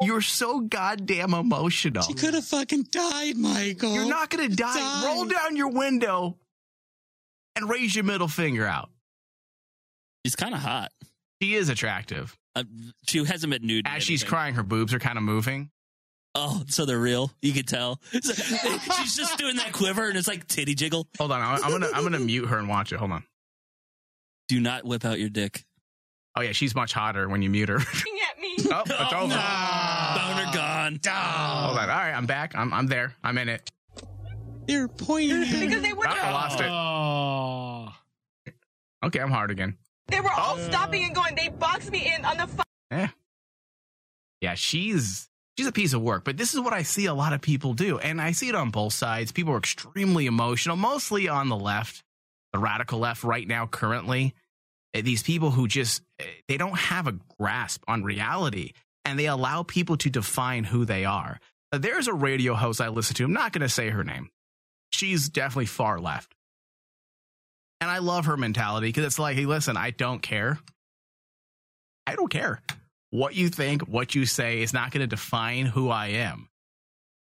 [0.01, 2.03] You're so goddamn emotional.
[2.03, 3.93] She could have fucking died, Michael.
[3.93, 4.73] You're not going to die.
[4.73, 5.05] Die.
[5.05, 6.37] Roll down your window
[7.57, 8.89] and raise your middle finger out.
[10.25, 10.91] She's kind of hot.
[11.41, 12.37] She is attractive.
[12.55, 12.63] Uh,
[13.07, 13.85] she hasn't been nude.
[13.87, 15.69] As she's crying, her boobs are kind of moving.
[16.35, 17.31] Oh, so they're real.
[17.41, 17.99] You can tell.
[18.11, 21.07] she's just doing that quiver, and it's like titty jiggle.
[21.17, 22.97] Hold on, I'm I'm gonna I'm gonna mute her and watch it.
[22.97, 23.23] Hold on.
[24.47, 25.63] Do not whip out your dick.
[26.35, 27.77] Oh yeah, she's much hotter when you mute her.
[27.79, 28.55] Looking at me.
[28.71, 29.33] oh, it's over.
[29.33, 30.99] Boner gone.
[31.05, 31.89] Hold on.
[31.89, 32.55] All right, I'm back.
[32.55, 33.15] I'm I'm there.
[33.23, 33.69] I'm in it.
[34.67, 36.67] They're pointing Because they Oh, wouldn't I lost it.
[36.69, 37.91] Oh.
[39.07, 39.77] Okay, I'm hard again.
[40.11, 41.35] They were all stopping and going.
[41.35, 43.07] They boxed me in on the fu- Eh.
[44.41, 47.33] Yeah, she's she's a piece of work, but this is what I see a lot
[47.33, 47.99] of people do.
[47.99, 49.31] And I see it on both sides.
[49.31, 52.03] People are extremely emotional, mostly on the left,
[52.53, 54.33] the radical left right now currently.
[54.93, 58.71] Eh, These people who just eh, they don't have a grasp on reality
[59.05, 61.39] and they allow people to define who they are.
[61.71, 63.25] There's a radio host I listen to.
[63.25, 64.29] I'm not going to say her name.
[64.91, 66.33] She's definitely far left.
[67.81, 70.59] And I love her mentality because it's like, hey, listen, I don't care.
[72.05, 72.61] I don't care.
[73.11, 76.49] What you think, what you say is not going to define who I am.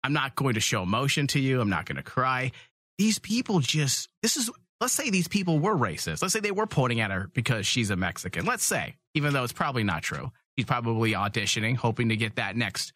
[0.03, 1.61] I'm not going to show emotion to you.
[1.61, 2.53] I'm not going to cry.
[2.99, 6.23] These people just, this is, let's say these people were racist.
[6.23, 8.45] Let's say they were pointing at her because she's a Mexican.
[8.45, 10.31] Let's say, even though it's probably not true.
[10.57, 12.93] She's probably auditioning, hoping to get that next,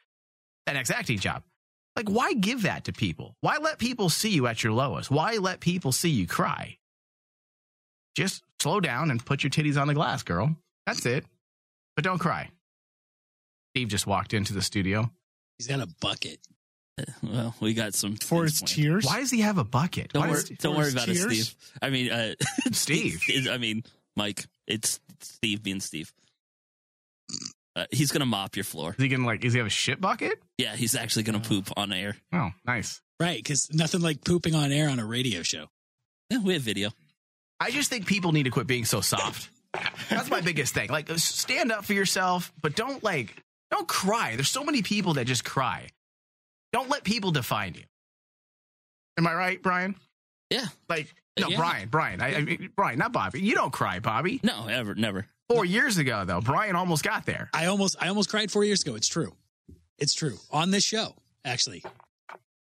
[0.66, 1.42] that next acting job.
[1.96, 3.34] Like, why give that to people?
[3.40, 5.11] Why let people see you at your lowest?
[5.11, 6.77] Why let people see you cry?
[8.18, 10.57] Just slow down and put your titties on the glass, girl.
[10.87, 11.24] That's it.
[11.94, 12.50] But don't cry.
[13.70, 15.09] Steve just walked into the studio.
[15.57, 16.40] He's got a bucket.
[17.22, 19.04] Well, we got some For his tears.
[19.04, 20.12] Why does he have a bucket?
[20.12, 21.16] Don't Why worry, don't worry his about it.
[21.16, 21.54] Steve.
[21.81, 22.35] I mean, uh,
[22.72, 23.22] Steve.
[23.48, 23.85] I mean,
[24.16, 24.46] Mike.
[24.66, 26.12] It's Steve being Steve.
[27.76, 28.96] Uh, he's gonna mop your floor.
[28.98, 29.44] Is he gonna like?
[29.44, 30.42] Is he have a shit bucket?
[30.57, 32.16] Yeah, he's actually gonna poop on air.
[32.33, 33.00] Oh, nice.
[33.20, 35.66] Right, because nothing like pooping on air on a radio show.
[36.31, 36.90] Yeah, we have video.
[37.60, 39.50] I just think people need to quit being so soft.
[40.10, 40.88] That's my biggest thing.
[40.88, 43.34] Like, stand up for yourself, but don't like,
[43.70, 44.34] don't cry.
[44.36, 45.88] There's so many people that just cry.
[46.72, 47.82] Don't let people define you.
[49.18, 49.94] Am I right, Brian?
[50.50, 50.66] Yeah.
[50.88, 51.56] Like, no, Yeah.
[51.56, 53.40] Brian, Brian, I, I mean, Brian, not Bobby.
[53.40, 54.40] You don't cry, Bobby.
[54.42, 55.26] No, ever, never.
[55.48, 57.48] Four years ago, though, Brian almost got there.
[57.54, 58.94] I almost I almost cried four years ago.
[58.96, 59.34] It's true.
[59.98, 60.36] It's true.
[60.50, 61.82] On this show, actually.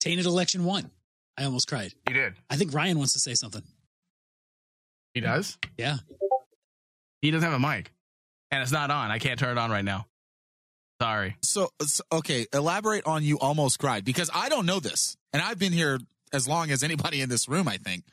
[0.00, 0.90] Tainted election one.
[1.36, 1.92] I almost cried.
[2.06, 2.34] He did.
[2.50, 3.62] I think Ryan wants to say something.
[5.14, 5.24] He mm.
[5.24, 5.58] does.
[5.76, 5.98] Yeah.
[7.20, 7.92] He doesn't have a mic,
[8.50, 9.10] and it's not on.
[9.10, 10.06] I can't turn it on right now.
[11.00, 11.36] Sorry.
[11.42, 15.58] So, so okay, elaborate on you almost cried because I don't know this, and I've
[15.58, 15.98] been here
[16.32, 17.68] as long as anybody in this room.
[17.68, 18.04] I think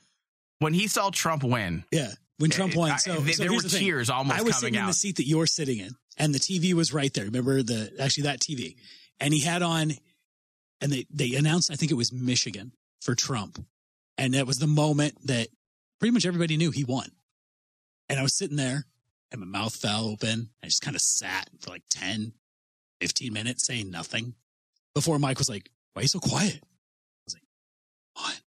[0.59, 2.11] When he saw Trump win, Yeah.
[2.37, 2.91] When Trump I- won.
[2.91, 3.79] I- So, eh, there so were here's the thing.
[3.83, 6.39] tears almost I was coming sitting in the seat that you're sitting in, and the
[6.39, 7.25] TV was right there.
[7.25, 8.75] Remember the actually that TV,
[9.19, 9.93] and he had on,
[10.81, 13.65] and they they announced I think it was Michigan for Trump,
[14.17, 15.47] and that was the moment that
[15.99, 17.09] pretty much everybody knew he won.
[18.09, 18.85] And I was sitting there,
[19.31, 20.49] and my mouth fell open.
[20.63, 22.33] I just kind of sat for like 10,
[23.01, 24.35] 15 minutes saying nothing
[24.93, 27.43] before Mike was like, "Why are you so quiet?" I was like,
[28.13, 28.41] "What?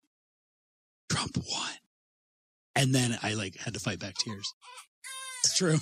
[1.09, 1.71] Trump won."
[2.75, 4.53] And then I like had to fight back tears.
[5.43, 5.77] It's true.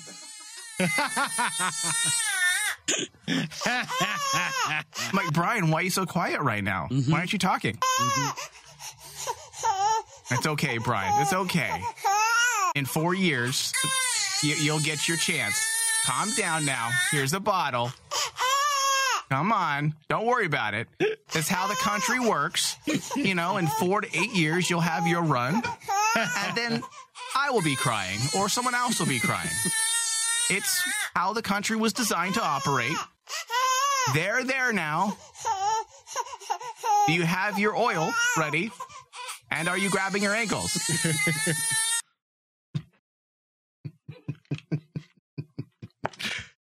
[3.28, 6.86] I'm like, Brian, why are you so quiet right now?
[6.88, 7.14] Why mm-hmm.
[7.14, 7.76] aren't you talking?
[7.76, 8.63] Mm-hmm.
[10.30, 11.20] It's okay, Brian.
[11.22, 11.82] It's okay.
[12.74, 13.72] In four years,
[14.42, 15.60] you, you'll get your chance.
[16.06, 16.90] Calm down now.
[17.10, 17.92] Here's a bottle.
[19.30, 19.94] Come on.
[20.08, 20.88] Don't worry about it.
[20.98, 22.76] It's how the country works.
[23.16, 25.62] You know, in four to eight years, you'll have your run.
[26.16, 26.82] And then
[27.34, 29.50] I will be crying, or someone else will be crying.
[30.50, 30.82] It's
[31.14, 32.96] how the country was designed to operate.
[34.14, 35.16] They're there now.
[37.06, 38.70] Do you have your oil ready?
[39.54, 40.76] And are you grabbing your ankles?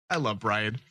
[0.09, 0.77] I love Brian.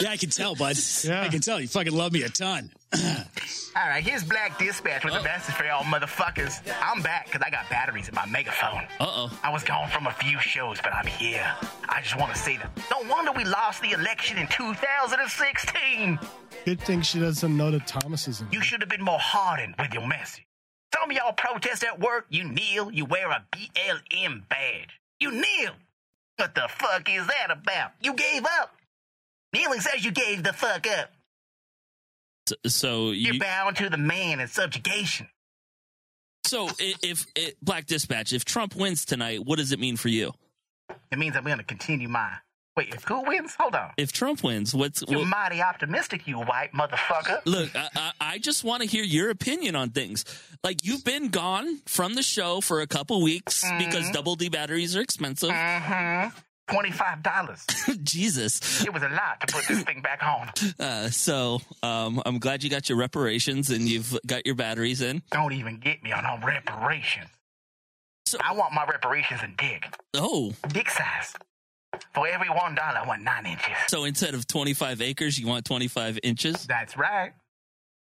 [0.00, 0.76] Yeah, I can tell, bud.
[1.10, 1.60] I can tell.
[1.60, 2.70] You fucking love me a ton.
[2.94, 6.60] All right, here's Black Dispatch with the message for y'all motherfuckers.
[6.80, 8.84] I'm back because I got batteries in my megaphone.
[8.98, 9.40] Uh oh.
[9.44, 11.46] I was gone from a few shows, but I'm here.
[11.88, 12.70] I just want to say that.
[12.90, 16.18] No wonder we lost the election in 2016.
[16.64, 18.48] Good thing she doesn't know that Thomas is in.
[18.52, 20.44] You should have been more hardened with your message.
[20.94, 25.00] Some of y'all protest at work, you kneel, you wear a BLM badge.
[25.20, 25.72] You kneel.
[26.36, 27.92] What the fuck is that about?
[28.02, 28.74] You gave up.
[29.52, 31.10] Kneeling says you gave the fuck up.
[32.46, 35.28] So, so You're bound to the man in subjugation.
[36.44, 40.08] so i- if, if Black Dispatch, if Trump wins tonight, what does it mean for
[40.08, 40.32] you?
[41.12, 42.32] It means I'm going to continue my.
[42.76, 43.54] Wait, if who wins?
[43.58, 43.90] Hold on.
[43.96, 47.40] If Trump wins, what's You're what, mighty optimistic, you white motherfucker.
[47.44, 50.24] Look, I, I, I just want to hear your opinion on things.
[50.62, 54.96] Like you've been gone from the show for a couple weeks because double D batteries
[54.96, 55.50] are expensive.
[55.50, 56.28] Mm-hmm.
[56.70, 57.66] Twenty-five dollars.
[58.04, 58.84] Jesus.
[58.84, 60.50] It was a lot to put this thing back on.
[60.78, 65.22] Uh, so um, I'm glad you got your reparations and you've got your batteries in.
[65.30, 67.28] Don't even get me on no reparations.
[68.42, 69.92] I want my reparations in dick.
[70.14, 71.34] Oh, Dick size.
[72.14, 73.66] For every one dollar, I want nine inches.
[73.88, 76.66] so instead of 25 acres, you want 25 inches?
[76.66, 77.32] That's right.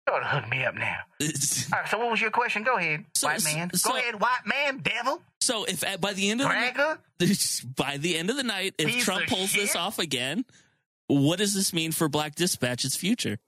[0.08, 0.96] Go to hook me up now.
[1.20, 1.28] All
[1.72, 2.62] right, so what was your question?
[2.62, 3.70] Go ahead, white man.
[3.74, 5.22] so- Go ahead, white man, devil.
[5.40, 6.98] So if at, by the end of Cracker?
[7.18, 10.44] the by the end of the night, if Piece Trump pulls this off again,
[11.06, 13.38] what does this mean for Black Dispatch's future?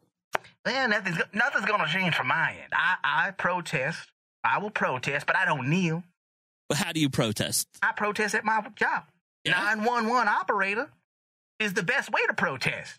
[0.64, 2.72] Well, nothing's nothing's gonna change from my end.
[2.72, 4.08] I I protest.
[4.44, 6.02] I will protest, but I don't kneel.
[6.68, 7.68] But how do you protest?
[7.82, 9.04] I protest at my job.
[9.46, 10.90] 911 operator
[11.59, 12.94] is the best way to protest.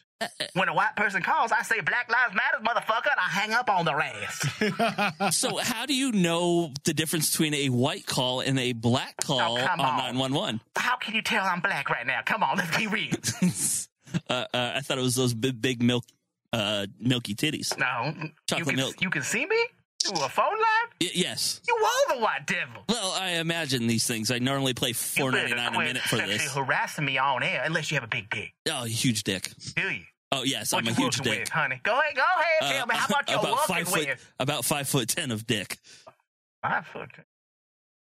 [0.53, 3.69] When a white person calls, I say Black Lives Matter, motherfucker, and I hang up
[3.69, 5.35] on their ass.
[5.35, 9.57] so how do you know the difference between a white call and a black call
[9.57, 9.97] Oh, come on on.
[10.15, 10.61] 911?
[10.77, 12.21] How can you tell I'm black right now?
[12.25, 13.11] Come on, let's be real.
[14.29, 16.05] Uh, uh, I thought it was those big, big milk,
[16.53, 17.75] uh, milky titties.
[17.79, 18.13] No,
[18.47, 19.01] Chocolate you can, milk.
[19.01, 19.57] You can see me
[20.03, 20.89] through a phone line.
[21.01, 21.61] Y- yes.
[21.67, 22.83] You are the white devil.
[22.89, 24.31] Well, I imagine these things.
[24.31, 26.53] I normally play four ninety nine a minute for this.
[26.53, 28.53] harassing me on air unless you have a big dick.
[28.69, 29.51] Oh, huge dick.
[29.75, 30.01] Do you?
[30.31, 31.41] Oh yes, What I'm a huge dick.
[31.41, 31.79] with, honey?
[31.83, 32.23] Go ahead, go
[32.61, 32.75] ahead.
[32.77, 34.31] Tell me how about you about five foot, with?
[34.39, 35.77] about five foot ten of dick.
[36.63, 37.09] Five foot.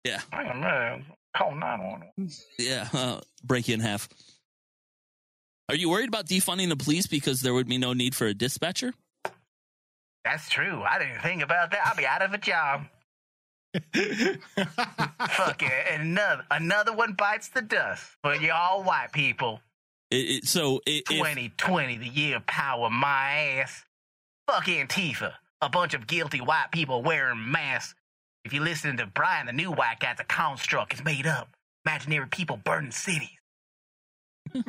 [0.05, 1.01] Yeah, I don't know.
[1.35, 2.29] Call nine one one.
[2.57, 4.07] yeah, uh, break you in half.
[5.69, 8.33] Are you worried about defunding the police because there would be no need for a
[8.33, 8.93] dispatcher?
[10.23, 10.84] That's true.
[10.84, 11.81] I didn't think about that.
[11.86, 12.86] I'll be out of a job.
[15.29, 15.99] Fuck it.
[15.99, 19.62] Another another one bites the dust for y'all white people.
[20.10, 23.86] It, it, so it, if, 2020, the year of power, my ass.
[24.47, 25.34] Fuck Antifa.
[25.62, 27.95] A bunch of guilty white people wearing masks.
[28.43, 30.93] If you listen to Brian, the new white guy's a construct.
[30.93, 31.55] It's made up.
[31.86, 33.29] Imaginary people burning cities.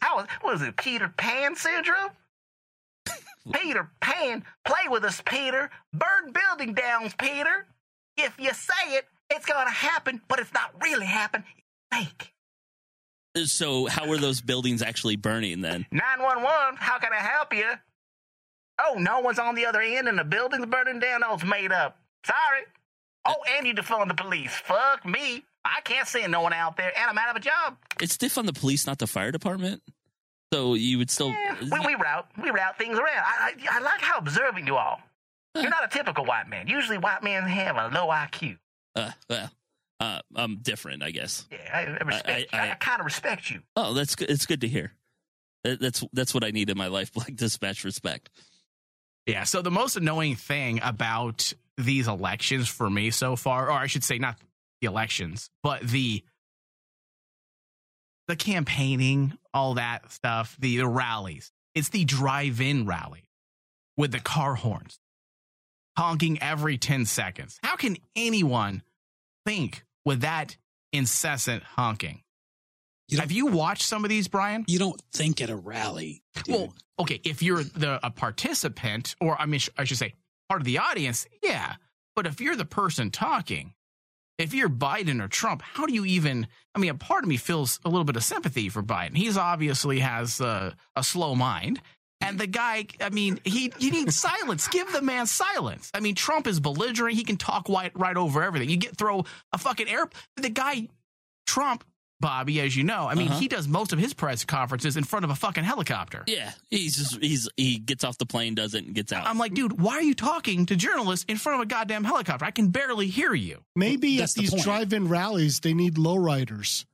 [0.00, 2.10] How was, what is it, Peter Pan syndrome?
[3.52, 5.70] Peter Pan, play with us, Peter.
[5.92, 7.66] Burn building downs, Peter.
[8.16, 11.44] If you say it, it's gonna happen, but it's not really happen.
[11.92, 12.32] It's fake.
[13.46, 15.86] so how were those buildings actually burning then?
[15.90, 17.70] 911, how can I help you?
[18.80, 21.22] Oh, no one's on the other end and the building's burning down.
[21.24, 21.98] Oh, it's made up.
[22.24, 22.62] Sorry.
[23.26, 24.52] Oh, and you defund the police.
[24.52, 25.44] Fuck me.
[25.64, 27.78] I can't send no one out there, and I'm out of a job.
[28.00, 29.82] It's on the police, not the fire department.
[30.54, 31.34] So you would still.
[31.62, 33.08] We, we route we route things around.
[33.08, 34.98] I, I, I like how observant you are.
[35.56, 36.68] You're not a typical white man.
[36.68, 38.58] Usually, white men have a low IQ.
[38.94, 39.50] Uh, well,
[39.98, 41.48] uh, I'm different, I guess.
[41.50, 42.58] Yeah, I, I respect you.
[42.58, 43.62] I, I kind of respect you.
[43.74, 44.30] Oh, that's good.
[44.30, 44.92] It's good to hear.
[45.64, 48.30] That's that's what I need in my life, like dispatch respect.
[49.26, 49.42] Yeah.
[49.42, 54.04] So the most annoying thing about these elections for me so far, or I should
[54.04, 54.36] say, not
[54.80, 56.22] the elections, but the
[58.28, 61.52] the campaigning, all that stuff, the, the rallies.
[61.74, 63.30] It's the drive-in rally
[63.96, 64.98] with the car horns
[65.96, 67.58] honking every 10 seconds.
[67.62, 68.82] How can anyone
[69.46, 70.56] think with that
[70.92, 72.20] incessant honking?
[73.16, 74.64] Have you watched some of these, Brian?
[74.66, 76.22] You don't think at a rally.
[76.48, 80.14] Well, okay, if you're the a participant, or I mean, I should say,
[80.48, 81.74] part of the audience, yeah.
[82.16, 83.74] But if you're the person talking,
[84.38, 86.46] if you're Biden or Trump, how do you even?
[86.74, 89.16] I mean, a part of me feels a little bit of sympathy for Biden.
[89.16, 91.80] He's obviously has uh, a slow mind,
[92.20, 94.66] and the guy, I mean, he he needs silence.
[94.68, 95.90] Give the man silence.
[95.94, 97.16] I mean, Trump is belligerent.
[97.16, 98.70] He can talk white, right over everything.
[98.70, 100.08] You get throw a fucking air.
[100.36, 100.88] The guy,
[101.46, 101.84] Trump.
[102.24, 103.06] Bobby, as you know.
[103.06, 103.38] I mean, uh-huh.
[103.38, 106.24] he does most of his press conferences in front of a fucking helicopter.
[106.26, 109.26] Yeah, he's just, he's he gets off the plane, does it, and gets out.
[109.26, 112.46] I'm like, dude, why are you talking to journalists in front of a goddamn helicopter?
[112.46, 113.62] I can barely hear you.
[113.76, 114.62] Maybe at the these point.
[114.62, 116.86] drive-in rallies, they need lowriders.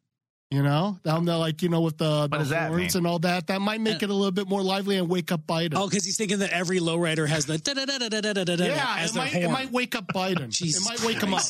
[0.51, 3.61] You know, down there, like you know, with the, the horns and all that, that
[3.61, 5.75] might make uh, it a little bit more lively and wake up Biden.
[5.77, 8.57] Oh, because he's thinking that every lowrider has the da da da da da da
[8.57, 8.65] da.
[8.65, 10.49] Yeah, it might, it might wake up Biden.
[10.61, 11.25] it might wake Christ.
[11.25, 11.43] him up.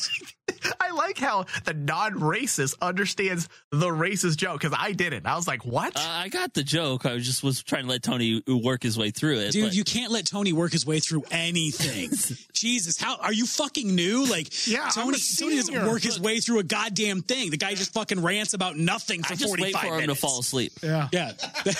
[0.79, 5.25] I like how the non-racist understands the racist joke because I didn't.
[5.25, 5.95] I was like, what?
[5.95, 7.05] Uh, I got the joke.
[7.05, 9.51] I was just was trying to let Tony work his way through it.
[9.51, 12.09] Dude, but- you can't let Tony work his way through anything.
[12.53, 14.25] Jesus, how are you fucking new?
[14.25, 15.87] Like, Yeah, Tony, Tony doesn't senior.
[15.89, 17.49] work his way through a goddamn thing.
[17.49, 20.19] The guy just fucking rants about nothing for I just wait 45 for him minutes.
[20.21, 20.73] to fall asleep.
[20.83, 21.07] Yeah.
[21.11, 21.31] Yeah.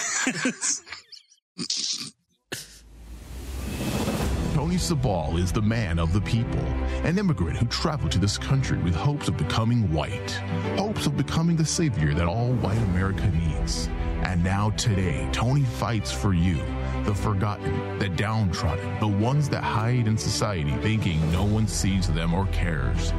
[4.53, 6.59] Tony Sabal is the man of the people,
[7.05, 10.31] an immigrant who traveled to this country with hopes of becoming white,
[10.75, 13.87] hopes of becoming the savior that all white America needs.
[14.23, 16.57] And now, today, Tony fights for you,
[17.05, 22.33] the forgotten, the downtrodden, the ones that hide in society thinking no one sees them
[22.33, 23.13] or cares.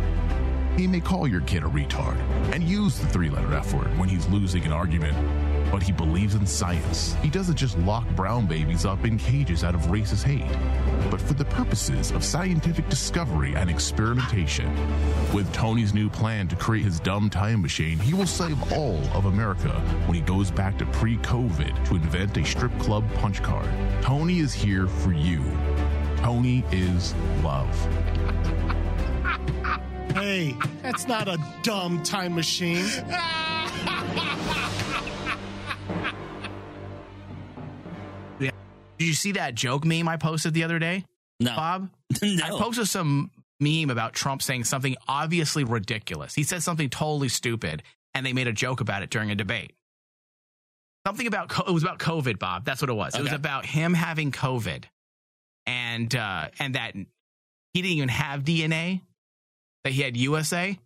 [0.76, 2.18] He may call your kid a retard
[2.52, 5.16] and use the three letter F word when he's losing an argument,
[5.72, 7.16] but he believes in science.
[7.22, 10.46] He doesn't just lock brown babies up in cages out of racist hate,
[11.10, 14.70] but for the purposes of scientific discovery and experimentation.
[15.32, 19.24] With Tony's new plan to create his dumb time machine, he will save all of
[19.24, 19.70] America
[20.06, 23.68] when he goes back to pre COVID to invent a strip club punch card.
[24.02, 25.42] Tony is here for you.
[26.18, 27.74] Tony is love.
[30.12, 32.84] Hey, that's not a dumb time machine.
[39.02, 41.04] Did you see that joke meme I posted the other day?
[41.40, 41.56] No.
[41.56, 41.90] Bob?
[42.22, 42.44] No.
[42.44, 46.36] I posted some meme about Trump saying something obviously ridiculous.
[46.36, 47.82] He said something totally stupid,
[48.14, 49.72] and they made a joke about it during a debate.
[51.04, 52.64] Something about co- it was about COVID, Bob.
[52.64, 53.16] That's what it was.
[53.16, 54.84] It was about him having COVID,
[55.66, 59.00] and uh, and that he didn't even have DNA.
[59.82, 60.78] That he had USA.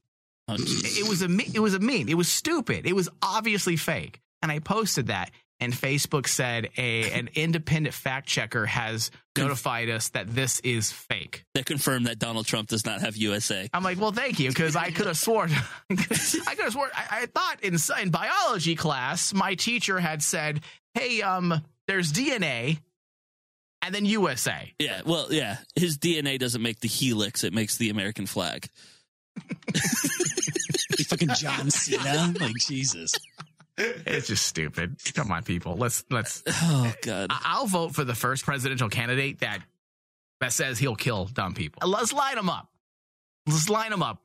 [0.48, 2.08] Oh, it was a it was a meme.
[2.08, 2.86] It was stupid.
[2.86, 4.22] It was obviously fake.
[4.40, 10.10] And I posted that, and Facebook said a an independent fact checker has notified us
[10.10, 11.44] that this is fake.
[11.54, 13.68] They confirmed that Donald Trump does not have USA.
[13.72, 15.50] I'm like, well, thank you, because I could have sworn,
[15.90, 20.60] I could have sworn, I, I thought in, in biology class, my teacher had said,
[20.94, 22.78] hey, um, there's DNA,
[23.82, 24.72] and then USA.
[24.78, 25.58] Yeah, well, yeah.
[25.76, 28.68] His DNA doesn't make the helix; it makes the American flag.
[30.96, 32.34] Be fucking John Cena.
[32.40, 33.12] Like Jesus.
[33.78, 34.96] It's just stupid.
[35.14, 35.76] Come on, people.
[35.76, 36.42] Let's let's.
[36.46, 37.28] Oh God.
[37.30, 39.60] I- I'll vote for the first presidential candidate that
[40.40, 41.88] that says he'll kill dumb people.
[41.88, 42.68] Let's line them up.
[43.46, 44.22] Let's line them up.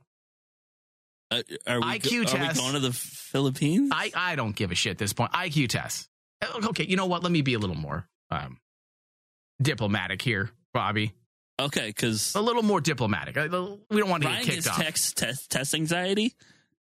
[1.30, 2.60] Uh, are we, IQ go- are we test.
[2.60, 3.90] going to the Philippines?
[3.94, 5.32] I I don't give a shit at this point.
[5.34, 6.10] IQ test.
[6.42, 7.24] Uh, Okay, you know what?
[7.24, 8.58] Let me be a little more um,
[9.62, 11.14] diplomatic here, Bobby.
[11.60, 13.38] Okay, because A little more diplomatic.
[13.38, 14.78] Uh, We don't want to Ryan get kicked off.
[14.78, 16.34] text, test, test anxiety,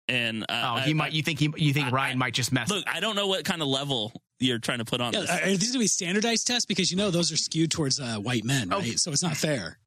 [0.09, 1.13] and uh, oh, he I- might.
[1.13, 1.53] You think he?
[1.57, 2.71] You think I- Ryan might just mess?
[2.71, 5.31] Look, I don't know what kind of level you're trying to put on Yeah, this.
[5.31, 6.67] are are these going to be standardized tests?
[6.67, 8.81] Because you know those are skewed towards uh, white men, right?
[8.81, 8.97] Okay.
[8.97, 9.79] So it's not fair.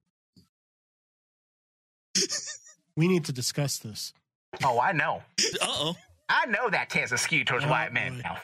[2.96, 4.14] We need to discuss this.
[4.64, 5.22] Oh, I know.
[5.62, 5.96] Uh oh.
[6.30, 8.38] I know that test is skewed towards Oh, white men now.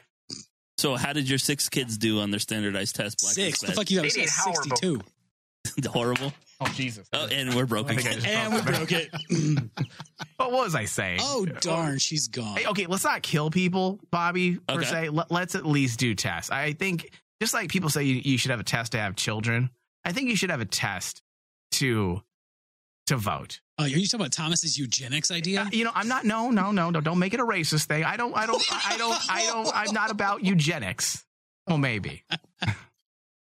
[0.78, 3.19] So, how did your six kids do on their standardized test?
[3.21, 3.61] Black Six.
[3.61, 4.76] The fuck you have They did horrible.
[4.78, 5.01] 62.
[5.88, 6.34] Horrible.
[6.61, 7.07] Oh Jesus!
[7.14, 7.97] Oh, and we're broken.
[7.97, 9.09] I think I just And we broke it.
[10.38, 11.20] What was I saying?
[11.22, 11.99] oh, darn.
[11.99, 12.57] She's gone.
[12.57, 14.86] Hey, okay, let's not kill people, Bobby, per Okay.
[14.86, 15.09] se.
[15.09, 16.51] Let, let's at least do tests.
[16.51, 17.11] I think,
[17.41, 19.70] just like people say you, you should have a test to have children,
[20.03, 21.22] I think you should have a test
[21.74, 22.22] to
[23.07, 23.61] to vote.
[23.78, 25.61] Oh, are you talking about Thomas's eugenics idea?
[25.61, 26.26] Uh, you know, I'm not.
[26.26, 26.99] No, no, no, no.
[27.01, 28.03] Don't make it a racist thing.
[28.03, 28.36] I don't.
[28.36, 28.64] I don't.
[28.72, 29.32] I don't.
[29.32, 29.72] I don't.
[29.76, 31.26] I'm not about eugenics.
[31.68, 32.24] Well, maybe.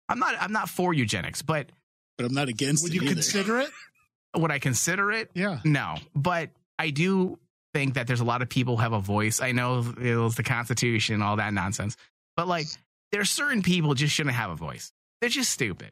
[0.10, 0.36] I'm not.
[0.40, 1.72] I'm not for eugenics, but
[2.18, 3.14] But I'm not against Would it you either.
[3.14, 3.70] consider it?
[4.36, 5.32] would I consider it?
[5.34, 5.60] Yeah.
[5.64, 6.50] No, but
[6.80, 7.40] I do
[7.74, 9.42] think that there's a lot of people who have a voice.
[9.42, 11.98] I know it was the Constitution, and all that nonsense,
[12.38, 12.68] but like
[13.12, 14.92] there's certain people just shouldn't have a voice.
[15.22, 15.92] They're just stupid.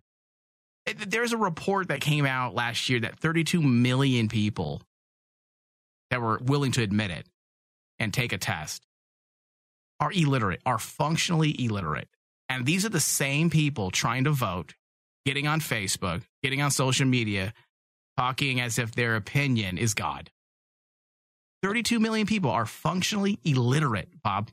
[0.86, 4.82] It- There's a report that came out last year that 32 million people
[6.09, 7.26] that were willing to admit it
[7.99, 8.86] and take a test
[9.99, 12.07] are illiterate, are functionally illiterate.
[12.49, 14.74] And these are the same people trying to vote,
[15.26, 17.53] getting on Facebook, getting on social media,
[18.17, 20.30] talking as if their opinion is God.
[21.63, 24.49] 32 million people are functionally illiterate, Bob.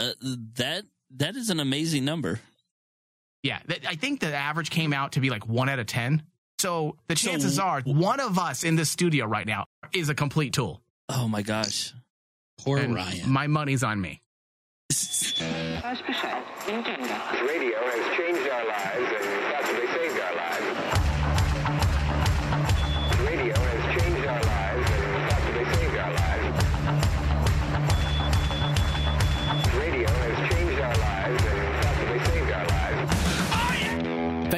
[0.00, 0.12] Uh,
[0.56, 0.84] that
[1.16, 2.40] that is an amazing number.
[3.42, 6.22] Yeah, th- I think the average came out to be like one out of 10.
[6.60, 10.14] So the So- chances are one of us in the studio right now is a
[10.14, 10.80] complete tool.
[11.08, 11.92] Oh my gosh.
[12.60, 13.30] Poor And Ryan.
[13.30, 14.22] My money's on me.
[14.92, 15.08] Radio
[17.78, 18.91] has changed our lives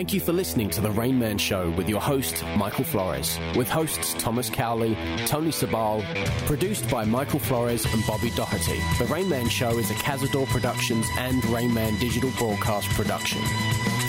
[0.04, 3.70] Thank you for listening to The Rain Man Show with your host, Michael Flores, with
[3.70, 6.04] hosts Thomas Cowley, Tony Sabal,
[6.44, 8.78] produced by Michael Flores and Bobby Doherty.
[8.98, 13.40] The Rain Man Show is a Cazador Productions and Rain Man Digital Broadcast production.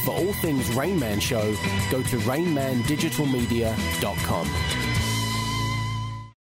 [0.03, 1.55] For all things Rain Man Show,
[1.89, 4.84] go to rainmandigitalmedia.com.